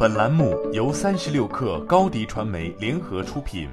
[0.00, 3.68] 本栏目由三十六克高低传媒联合出品。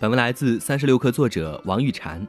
[0.00, 2.26] 本文来自三十六克作者王玉婵。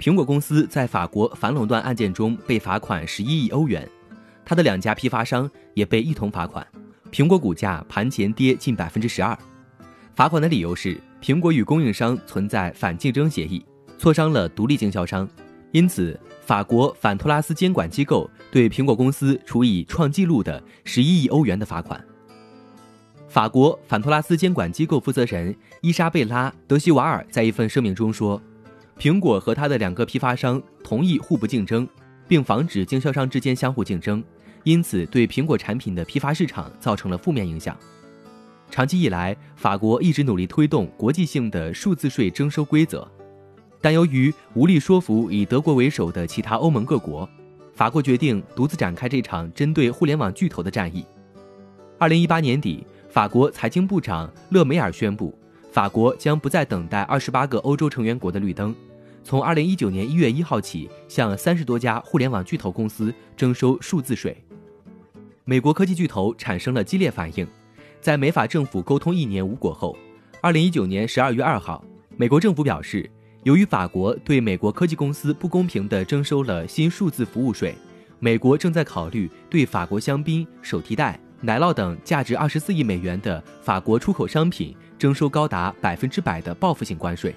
[0.00, 3.88] 苹果公司在法国反垄断案件中被罚款十一亿欧元，
[4.44, 6.66] 它的两家批发商也被一同罚款。
[7.12, 9.38] 苹果股价盘前跌近百分之十二。
[10.16, 13.64] 罚款的理由是，苹果与供应商存在反竞争协议，
[13.96, 15.28] 挫伤了独立经销商，
[15.76, 22.02] 因此法国反托拉斯监管机构对苹果公司处以创纪录的十一亿欧元的罚款。
[23.28, 28.40] 法国反托拉斯监管机构负责人伊莎贝拉·德西瓦尔在一份声明中说。
[28.98, 31.86] 苹果和它的两个批发商同意互不竞争，
[32.26, 34.24] 并防止经销商之间相互竞争，
[34.64, 37.76] 因此对苹果产品的批发市场造成了负面影响。
[38.70, 43.06] 长期以来，法国一直努力推动国际性的数字税征收规则，
[43.86, 47.28] 但由于无力说服以德国为首的其他欧盟各国，
[47.72, 51.06] 法国决定独自展开这场针对互联网巨头的战役。
[51.96, 55.32] 二零一八年底，法国财经部长勒梅尔宣布。
[55.70, 58.74] 法国将不再等待二十八个欧洲成员国的绿灯，
[59.22, 64.36] 从二零一九年一月一号起，向三十多家互联网巨头公司征收数字税。
[65.44, 67.46] 美国科技巨头产生了激烈反应，
[68.00, 69.96] 在美法政府沟通一年无果后，
[70.40, 71.84] 二零一九年十二月二号，
[72.16, 73.08] 美国政府表示，
[73.46, 77.76] 由于法国对美国科技公司不公平地征收了新数字服务税，
[78.18, 84.74] 美国正在考虑对法国香槟、手提袋、奶酪等价值二十四亿美元的法国出口商品。
[84.98, 87.32] 征收高达百分之百的报复性关税。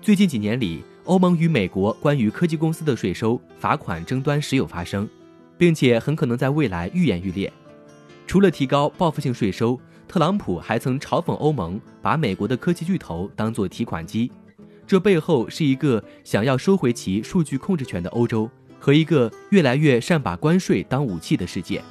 [0.00, 5.08] 最近几年里，欧盟与美国关于科技公司的税收、罚款争端时有发生，
[5.56, 7.52] 并且很可能在未来愈演愈烈。
[8.24, 14.30] 除了提高报复性税收，特朗普还曾嘲讽欧盟把美国的科技巨头当作提款机。
[14.88, 18.50] 这背后是一个想要收回其数据控制权的欧洲
[18.80, 21.84] 和一个越来越善把关税当武器的世界。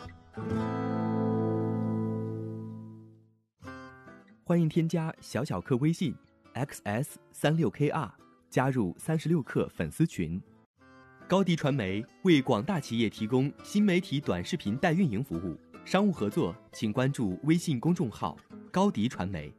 [4.44, 6.16] 欢迎添加小小客微信
[6.56, 8.10] ，xs 三六 kr，
[8.49, 10.42] 加入三十六课粉丝群。
[11.27, 15.55] 高迪传媒为广大企业提供新媒体短视频代运营服务，
[15.86, 18.36] 商务合作请关注微信公众号
[18.72, 19.54] 高迪传媒。